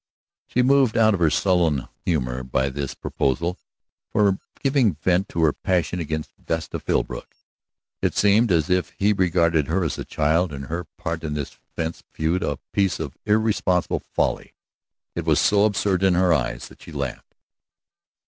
She 0.47 0.61
was 0.63 0.67
moved 0.67 0.97
out 0.97 1.13
of 1.13 1.19
her 1.19 1.29
sullen 1.29 1.87
humor 2.05 2.41
by 2.41 2.69
this 2.71 2.95
proposal 2.95 3.59
for 4.11 4.39
giving 4.59 4.95
vent 4.95 5.29
to 5.29 5.43
her 5.43 5.53
passion 5.53 5.99
against 5.99 6.31
Vesta 6.39 6.79
Philbrook. 6.79 7.35
It 8.01 8.17
seemed 8.17 8.51
as 8.51 8.71
if 8.71 8.95
he 8.97 9.13
regarded 9.13 9.67
her 9.67 9.83
as 9.83 9.99
a 9.99 10.03
child, 10.03 10.51
and 10.51 10.65
her 10.65 10.85
part 10.97 11.23
in 11.23 11.35
this 11.35 11.55
fence 11.75 12.01
feud 12.13 12.41
a 12.41 12.57
piece 12.73 12.99
of 12.99 13.15
irresponsible 13.27 13.99
folly. 13.99 14.55
It 15.13 15.23
was 15.23 15.39
so 15.39 15.65
absurd 15.65 16.01
in 16.01 16.15
her 16.15 16.33
eyes 16.33 16.67
that 16.69 16.81
she 16.81 16.91
laughed. 16.91 17.35